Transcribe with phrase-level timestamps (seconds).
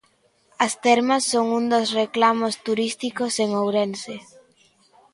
[0.65, 4.15] As termas son un dos reclamos turísticos en Ourense.